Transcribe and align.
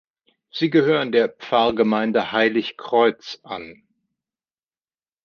Sie 0.49 0.71
gehören 0.71 1.11
der 1.11 1.29
Pfarrgemeinde 1.29 2.31
„Heilig 2.31 2.75
Kreuz“ 2.75 3.39
an. 3.43 3.83